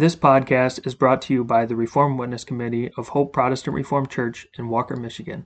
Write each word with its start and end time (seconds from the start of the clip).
This 0.00 0.16
podcast 0.16 0.86
is 0.86 0.94
brought 0.94 1.20
to 1.20 1.34
you 1.34 1.44
by 1.44 1.66
the 1.66 1.76
Reformed 1.76 2.18
Witness 2.18 2.42
Committee 2.42 2.90
of 2.96 3.08
Hope 3.08 3.34
Protestant 3.34 3.74
Reformed 3.74 4.08
Church 4.08 4.46
in 4.56 4.70
Walker, 4.70 4.96
Michigan. 4.96 5.44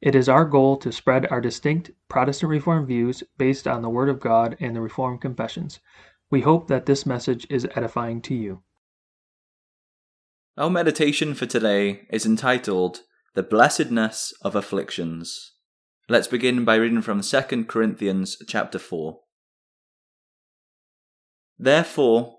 It 0.00 0.16
is 0.16 0.28
our 0.28 0.44
goal 0.44 0.76
to 0.78 0.90
spread 0.90 1.28
our 1.30 1.40
distinct 1.40 1.92
Protestant 2.08 2.50
Reformed 2.50 2.88
views 2.88 3.22
based 3.38 3.68
on 3.68 3.80
the 3.80 3.88
Word 3.88 4.08
of 4.08 4.18
God 4.18 4.56
and 4.58 4.74
the 4.74 4.80
Reformed 4.80 5.20
Confessions. 5.20 5.78
We 6.32 6.40
hope 6.40 6.66
that 6.66 6.84
this 6.84 7.06
message 7.06 7.46
is 7.48 7.68
edifying 7.76 8.20
to 8.22 8.34
you. 8.34 8.64
Our 10.58 10.68
meditation 10.68 11.34
for 11.34 11.46
today 11.46 12.08
is 12.10 12.26
entitled 12.26 13.02
The 13.34 13.44
Blessedness 13.44 14.32
of 14.42 14.56
Afflictions. 14.56 15.52
Let's 16.08 16.26
begin 16.26 16.64
by 16.64 16.74
reading 16.74 17.02
from 17.02 17.20
2 17.20 17.66
Corinthians 17.66 18.36
chapter 18.48 18.80
4. 18.80 19.20
Therefore, 21.56 22.38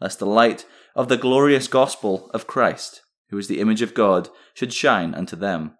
lest 0.00 0.18
the 0.18 0.26
light 0.26 0.64
of 0.94 1.08
the 1.08 1.16
glorious 1.16 1.68
gospel 1.68 2.30
of 2.32 2.46
Christ, 2.46 3.02
who 3.30 3.38
is 3.38 3.48
the 3.48 3.60
image 3.60 3.82
of 3.82 3.94
God, 3.94 4.28
should 4.54 4.72
shine 4.72 5.14
unto 5.14 5.36
them. 5.36 5.74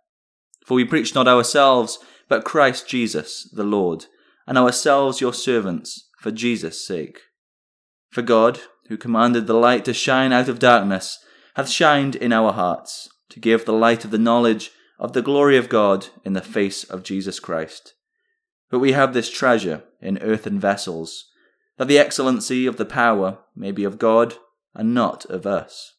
For 0.67 0.75
we 0.75 0.85
preach 0.85 1.15
not 1.15 1.29
ourselves, 1.29 1.99
but 2.29 2.45
Christ 2.45 2.89
Jesus, 2.89 3.49
the 3.53 3.65
Lord, 3.65 4.07
and 4.47 4.59
ourselves 4.59 5.21
your 5.21 5.33
servants, 5.33 6.09
for 6.19 6.31
Jesus' 6.31 6.87
sake. 6.87 7.21
For 8.11 8.23
God, 8.23 8.61
who 8.89 8.97
commanded 8.97 9.47
the 9.47 9.55
light 9.55 9.85
to 9.85 9.95
shine 9.95 10.33
out 10.33 10.49
of 10.49 10.59
darkness, 10.59 11.19
hath 11.55 11.69
shined 11.69 12.17
in 12.17 12.33
our 12.33 12.53
hearts, 12.53 13.09
to 13.31 13.41
give 13.41 13.65
the 13.65 13.73
light 13.73 14.05
of 14.05 14.11
the 14.11 14.19
knowledge 14.19 14.71
of 14.99 15.13
the 15.13 15.23
glory 15.23 15.57
of 15.57 15.69
God 15.69 16.09
in 16.25 16.33
the 16.33 16.41
face 16.41 16.85
of 16.85 17.03
Jesus 17.03 17.39
Christ. 17.41 17.95
But 18.71 18.81
we 18.81 18.93
have 18.93 19.15
this 19.15 19.31
treasure 19.31 19.85
in 20.01 20.19
earthen 20.19 20.59
vessels, 20.59 21.27
that 21.79 21.89
the 21.89 21.99
excellency 21.99 22.67
of 22.67 22.77
the 22.77 22.85
power 22.85 23.39
may 23.57 23.73
be 23.73 23.85
of 23.85 23.99
God 23.99 24.35
and 24.75 24.93
not 24.93 25.25
of 25.27 25.47
us. 25.47 25.95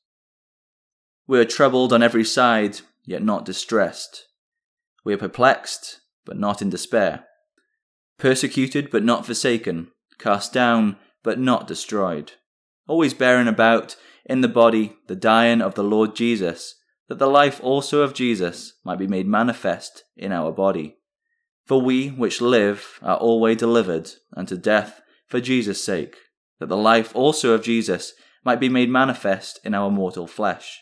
We 1.26 1.40
are 1.40 1.46
troubled 1.46 1.94
on 1.94 2.04
every 2.04 2.26
side, 2.26 2.82
yet 3.06 3.24
not 3.24 3.46
distressed. 3.46 4.28
We 5.04 5.14
are 5.14 5.18
perplexed, 5.18 6.02
but 6.26 6.38
not 6.38 6.62
in 6.62 6.70
despair. 6.70 7.26
Persecuted, 8.18 8.92
but 8.92 9.04
not 9.04 9.26
forsaken. 9.26 9.88
Cast 10.18 10.52
down, 10.52 10.98
but 11.24 11.40
not 11.40 11.68
destroyed. 11.68 12.34
Always 12.88 13.14
bearing 13.14 13.48
about 13.48 13.96
in 14.26 14.42
the 14.42 14.48
body 14.48 14.98
the 15.08 15.16
dying 15.16 15.62
of 15.62 15.76
the 15.76 15.84
Lord 15.84 16.16
Jesus 16.16 16.76
that 17.08 17.20
the 17.20 17.28
life 17.28 17.60
also 17.64 18.02
of 18.02 18.14
Jesus 18.14 18.74
might 18.84 19.00
be 19.00 19.08
made 19.08 19.28
manifest 19.28 20.04
in 20.16 20.32
our 20.32 20.52
body. 20.52 20.98
For 21.66 21.82
we 21.82 22.10
which 22.10 22.42
live 22.42 23.00
are 23.02 23.18
always 23.18 23.58
delivered 23.58 24.12
unto 24.36 24.58
death 24.58 25.02
for 25.30 25.40
Jesus' 25.40 25.84
sake, 25.84 26.18
that 26.60 26.68
the 26.68 26.78
life 26.78 27.16
also 27.16 27.54
of 27.54 27.64
Jesus 27.64 28.14
might 28.44 28.60
be 28.60 28.68
made 28.68 28.90
manifest 28.90 29.60
in 29.64 29.74
our 29.74 29.90
mortal 29.90 30.28
flesh. 30.28 30.82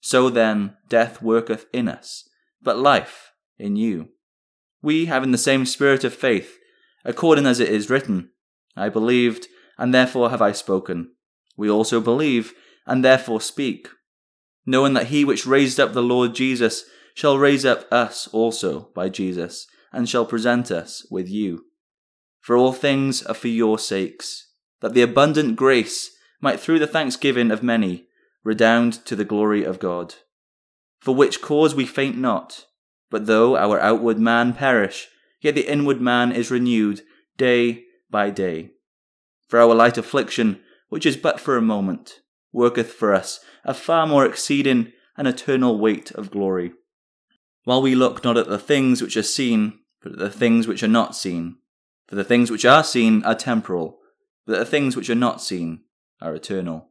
So 0.00 0.28
then 0.28 0.76
death 0.88 1.22
worketh 1.22 1.66
in 1.72 1.88
us, 1.88 2.28
but 2.62 2.78
life 2.78 3.32
in 3.58 3.76
you. 3.76 4.08
We, 4.82 5.06
having 5.06 5.30
the 5.30 5.38
same 5.38 5.64
spirit 5.64 6.04
of 6.04 6.14
faith, 6.14 6.58
according 7.04 7.46
as 7.46 7.60
it 7.60 7.68
is 7.68 7.88
written, 7.88 8.30
I 8.76 8.88
believed, 8.90 9.46
and 9.78 9.94
therefore 9.94 10.30
have 10.30 10.42
I 10.42 10.52
spoken. 10.52 11.12
We 11.56 11.70
also 11.70 12.00
believe, 12.00 12.52
and 12.86 13.04
therefore 13.04 13.40
speak 13.40 13.88
knowing 14.66 14.94
that 14.94 15.08
he 15.08 15.24
which 15.24 15.46
raised 15.46 15.80
up 15.80 15.92
the 15.92 16.02
Lord 16.02 16.34
Jesus 16.34 16.84
shall 17.14 17.38
raise 17.38 17.64
up 17.64 17.86
us 17.92 18.28
also 18.28 18.90
by 18.94 19.08
Jesus, 19.08 19.66
and 19.92 20.08
shall 20.08 20.24
present 20.24 20.70
us 20.70 21.06
with 21.10 21.28
you. 21.28 21.64
For 22.40 22.56
all 22.56 22.72
things 22.72 23.22
are 23.24 23.34
for 23.34 23.48
your 23.48 23.78
sakes, 23.78 24.48
that 24.80 24.94
the 24.94 25.02
abundant 25.02 25.56
grace 25.56 26.10
might 26.40 26.58
through 26.58 26.78
the 26.78 26.86
thanksgiving 26.86 27.50
of 27.50 27.62
many 27.62 28.06
redound 28.42 29.04
to 29.04 29.14
the 29.14 29.24
glory 29.24 29.62
of 29.64 29.78
God. 29.78 30.14
For 30.98 31.14
which 31.14 31.42
cause 31.42 31.74
we 31.74 31.86
faint 31.86 32.16
not, 32.16 32.66
but 33.10 33.26
though 33.26 33.56
our 33.56 33.78
outward 33.80 34.18
man 34.18 34.54
perish, 34.54 35.08
yet 35.40 35.54
the 35.54 35.70
inward 35.70 36.00
man 36.00 36.32
is 36.32 36.50
renewed 36.50 37.02
day 37.36 37.84
by 38.10 38.30
day. 38.30 38.70
For 39.48 39.58
our 39.58 39.74
light 39.74 39.98
affliction, 39.98 40.60
which 40.88 41.06
is 41.06 41.16
but 41.16 41.40
for 41.40 41.56
a 41.56 41.62
moment, 41.62 42.20
worketh 42.52 42.92
for 42.92 43.14
us 43.14 43.40
a 43.64 43.74
far 43.74 44.06
more 44.06 44.24
exceeding 44.24 44.92
and 45.16 45.28
eternal 45.28 45.78
weight 45.78 46.10
of 46.12 46.30
glory. 46.30 46.72
While 47.64 47.82
we 47.82 47.94
look 47.94 48.24
not 48.24 48.36
at 48.36 48.48
the 48.48 48.58
things 48.58 49.02
which 49.02 49.16
are 49.16 49.22
seen, 49.22 49.80
but 50.02 50.12
at 50.12 50.18
the 50.18 50.30
things 50.30 50.66
which 50.66 50.82
are 50.82 50.88
not 50.88 51.14
seen. 51.14 51.56
For 52.10 52.16
the 52.16 52.24
things 52.24 52.50
which 52.50 52.64
are 52.64 52.82
seen 52.82 53.22
are 53.22 53.36
temporal, 53.36 54.00
but 54.44 54.58
the 54.58 54.64
things 54.64 54.96
which 54.96 55.08
are 55.08 55.14
not 55.14 55.40
seen 55.40 55.82
are 56.20 56.34
eternal. 56.34 56.88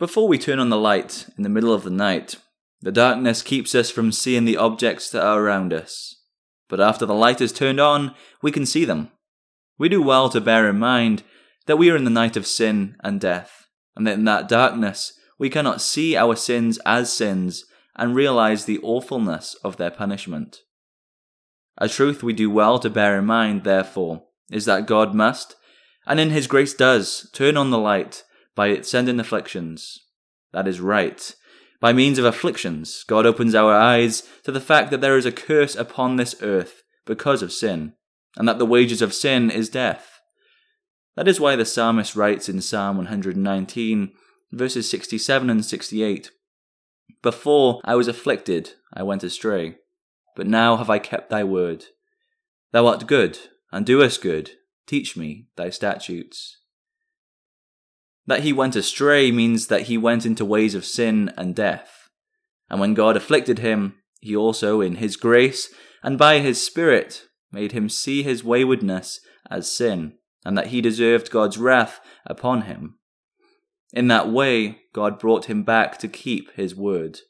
Before 0.00 0.26
we 0.26 0.36
turn 0.36 0.58
on 0.58 0.68
the 0.68 0.76
light 0.76 1.28
in 1.38 1.44
the 1.44 1.48
middle 1.48 1.72
of 1.72 1.84
the 1.84 1.90
night, 1.90 2.36
the 2.80 2.90
darkness 2.90 3.40
keeps 3.40 3.72
us 3.76 3.88
from 3.88 4.10
seeing 4.10 4.44
the 4.44 4.56
objects 4.56 5.08
that 5.10 5.24
are 5.24 5.40
around 5.40 5.72
us. 5.72 6.20
But 6.68 6.80
after 6.80 7.06
the 7.06 7.14
light 7.14 7.40
is 7.40 7.52
turned 7.52 7.78
on, 7.78 8.16
we 8.42 8.50
can 8.50 8.66
see 8.66 8.84
them. 8.84 9.12
We 9.78 9.88
do 9.88 10.02
well 10.02 10.28
to 10.30 10.40
bear 10.40 10.68
in 10.68 10.80
mind 10.80 11.22
that 11.66 11.76
we 11.76 11.88
are 11.90 11.96
in 11.96 12.04
the 12.04 12.10
night 12.10 12.36
of 12.36 12.48
sin 12.48 12.96
and 13.04 13.20
death, 13.20 13.68
and 13.94 14.04
that 14.08 14.14
in 14.14 14.24
that 14.24 14.48
darkness 14.48 15.12
we 15.38 15.48
cannot 15.48 15.80
see 15.80 16.16
our 16.16 16.34
sins 16.34 16.80
as 16.84 17.12
sins 17.12 17.64
and 17.94 18.16
realize 18.16 18.64
the 18.64 18.80
awfulness 18.80 19.54
of 19.62 19.76
their 19.76 19.92
punishment. 19.92 20.62
A 21.78 21.88
truth 21.88 22.22
we 22.22 22.32
do 22.32 22.50
well 22.50 22.78
to 22.78 22.88
bear 22.88 23.18
in 23.18 23.26
mind, 23.26 23.64
therefore, 23.64 24.24
is 24.50 24.64
that 24.64 24.86
God 24.86 25.14
must, 25.14 25.56
and 26.06 26.18
in 26.18 26.30
His 26.30 26.46
grace 26.46 26.74
does, 26.74 27.28
turn 27.32 27.56
on 27.56 27.70
the 27.70 27.78
light 27.78 28.24
by 28.54 28.80
sending 28.80 29.20
afflictions. 29.20 29.98
That 30.52 30.66
is 30.66 30.80
right. 30.80 31.34
By 31.80 31.92
means 31.92 32.18
of 32.18 32.24
afflictions, 32.24 33.04
God 33.06 33.26
opens 33.26 33.54
our 33.54 33.74
eyes 33.74 34.22
to 34.44 34.52
the 34.52 34.60
fact 34.60 34.90
that 34.90 35.02
there 35.02 35.18
is 35.18 35.26
a 35.26 35.32
curse 35.32 35.76
upon 35.76 36.16
this 36.16 36.34
earth 36.40 36.82
because 37.04 37.42
of 37.42 37.52
sin, 37.52 37.92
and 38.36 38.48
that 38.48 38.58
the 38.58 38.66
wages 38.66 39.02
of 39.02 39.12
sin 39.12 39.50
is 39.50 39.68
death. 39.68 40.20
That 41.16 41.28
is 41.28 41.40
why 41.40 41.56
the 41.56 41.64
psalmist 41.64 42.16
writes 42.16 42.48
in 42.48 42.60
Psalm 42.62 42.96
119, 42.96 44.12
verses 44.52 44.88
67 44.88 45.50
and 45.50 45.64
68 45.64 46.30
Before 47.22 47.80
I 47.84 47.94
was 47.94 48.08
afflicted, 48.08 48.72
I 48.92 49.02
went 49.02 49.22
astray, 49.22 49.76
but 50.36 50.46
now 50.46 50.76
have 50.76 50.88
I 50.88 51.00
kept 51.00 51.30
thy 51.30 51.42
word. 51.42 51.86
Thou 52.72 52.86
art 52.86 53.06
good, 53.06 53.38
and 53.72 53.84
doest 53.84 54.22
good. 54.22 54.52
Teach 54.86 55.16
me 55.16 55.48
thy 55.56 55.70
statutes. 55.70 56.58
That 58.26 58.44
he 58.44 58.52
went 58.52 58.76
astray 58.76 59.32
means 59.32 59.66
that 59.66 59.82
he 59.82 59.98
went 59.98 60.24
into 60.24 60.44
ways 60.44 60.74
of 60.74 60.84
sin 60.84 61.32
and 61.36 61.54
death. 61.54 62.08
And 62.70 62.78
when 62.80 62.94
God 62.94 63.16
afflicted 63.16 63.58
him, 63.58 63.94
he 64.20 64.36
also, 64.36 64.80
in 64.80 64.96
his 64.96 65.16
grace 65.16 65.72
and 66.02 66.18
by 66.18 66.38
his 66.38 66.64
Spirit, 66.64 67.24
made 67.50 67.72
him 67.72 67.88
see 67.88 68.22
his 68.22 68.44
waywardness 68.44 69.20
as 69.50 69.70
sin 69.70 70.14
and 70.44 70.56
that 70.56 70.68
he 70.68 70.80
deserved 70.80 71.30
God's 71.30 71.58
wrath 71.58 72.00
upon 72.24 72.62
him. 72.62 72.98
In 73.92 74.06
that 74.08 74.28
way, 74.28 74.82
God 74.92 75.18
brought 75.18 75.46
him 75.46 75.64
back 75.64 75.98
to 75.98 76.08
keep 76.08 76.54
his 76.54 76.74
word. 76.74 77.20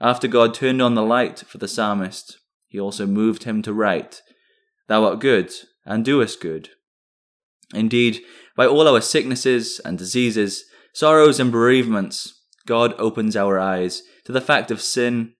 After 0.00 0.28
God 0.28 0.54
turned 0.54 0.80
on 0.80 0.94
the 0.94 1.02
light 1.02 1.40
for 1.40 1.58
the 1.58 1.68
psalmist, 1.68 2.38
he 2.68 2.78
also 2.78 3.06
moved 3.06 3.44
him 3.44 3.62
to 3.62 3.72
write, 3.72 4.22
Thou 4.86 5.04
art 5.04 5.20
good, 5.20 5.52
and 5.84 6.04
doest 6.04 6.40
good. 6.40 6.70
Indeed, 7.74 8.20
by 8.56 8.66
all 8.66 8.86
our 8.88 9.00
sicknesses 9.00 9.80
and 9.84 9.98
diseases, 9.98 10.64
sorrows 10.94 11.40
and 11.40 11.50
bereavements, 11.50 12.42
God 12.66 12.94
opens 12.98 13.36
our 13.36 13.58
eyes 13.58 14.02
to 14.24 14.32
the 14.32 14.40
fact 14.40 14.70
of 14.70 14.80
sin 14.80 15.34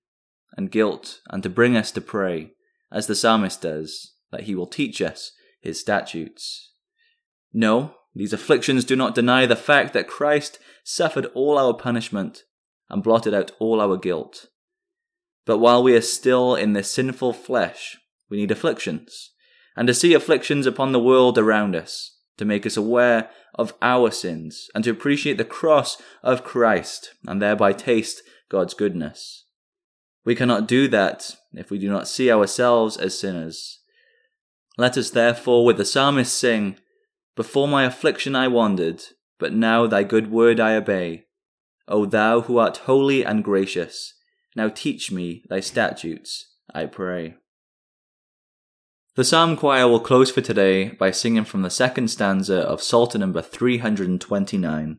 and 0.57 0.71
guilt, 0.71 1.21
and 1.31 1.43
to 1.43 1.49
bring 1.49 1.77
us 1.77 1.93
to 1.93 2.01
pray, 2.01 2.53
as 2.91 3.07
the 3.07 3.15
psalmist 3.15 3.63
does, 3.63 4.15
that 4.33 4.43
he 4.43 4.55
will 4.55 4.67
teach 4.67 5.01
us 5.01 5.33
his 5.61 5.79
statutes. 5.79 6.73
No, 7.53 7.95
these 8.15 8.33
afflictions 8.33 8.85
do 8.85 8.97
not 8.97 9.15
deny 9.15 9.47
the 9.47 9.57
fact 9.57 9.93
that 9.93 10.09
Christ 10.09 10.59
suffered 10.83 11.27
all 11.27 11.59
our 11.59 11.75
punishment 11.75 12.43
and 12.91 13.03
blotted 13.03 13.35
out 13.35 13.53
all 13.59 13.81
our 13.81 13.97
guilt. 13.97 14.47
But 15.45 15.59
while 15.59 15.83
we 15.83 15.95
are 15.95 16.03
still 16.03 16.55
in 16.55 16.73
this 16.73 16.91
sinful 16.91 17.33
flesh, 17.33 17.97
we 18.29 18.37
need 18.37 18.51
afflictions, 18.51 19.31
and 19.77 19.87
to 19.89 19.95
see 19.95 20.15
afflictions 20.15 20.67
upon 20.67 20.93
the 20.93 21.01
world 21.01 21.39
around 21.39 21.75
us, 21.75 22.17
to 22.37 22.45
make 22.45 22.67
us 22.67 22.77
aware 22.77 23.31
of 23.55 23.75
our 23.83 24.11
sins 24.11 24.69
and 24.75 24.85
to 24.85 24.91
appreciate 24.91 25.37
the 25.37 25.45
cross 25.45 26.01
of 26.23 26.45
Christ 26.45 27.15
and 27.27 27.43
thereby 27.43 27.73
taste 27.73 28.23
God's 28.49 28.75
goodness. 28.75 29.45
We 30.25 30.35
cannot 30.35 30.69
do 30.69 30.89
that 30.89 31.37
if 31.55 31.71
we 31.71 31.79
do 31.79 31.89
not 31.91 32.09
see 32.09 32.31
ourselves 32.31 32.97
as 32.97 33.19
sinners. 33.19 33.81
Let 34.77 34.97
us 34.97 35.11
therefore 35.11 35.65
with 35.65 35.77
the 35.77 35.85
psalmist 35.85 36.39
sing, 36.39 36.77
Before 37.35 37.67
my 37.67 37.85
affliction 37.85 38.37
I 38.37 38.49
wandered, 38.49 39.03
but 39.39 39.53
now 39.53 39.87
thy 39.87 40.03
good 40.03 40.31
word 40.31 40.61
I 40.61 40.77
obey. 40.77 41.25
O 41.89 42.05
thou 42.05 42.43
who 42.43 42.59
art 42.59 42.79
holy 42.79 43.25
and 43.25 43.43
gracious, 43.43 44.15
now 44.55 44.69
teach 44.69 45.11
me 45.11 45.43
thy 45.49 45.61
statutes, 45.61 46.55
I 46.73 46.87
pray. 46.87 47.37
The 49.15 49.25
psalm 49.25 49.57
choir 49.57 49.89
will 49.89 49.99
close 49.99 50.31
for 50.31 50.43
today 50.43 50.91
by 50.91 51.11
singing 51.11 51.45
from 51.45 51.63
the 51.63 51.71
second 51.71 52.09
stanza 52.09 52.59
of 52.59 52.83
Psalter 52.83 53.19
number 53.19 53.43
329. 53.43 54.99